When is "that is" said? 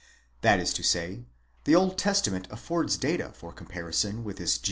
0.41-0.73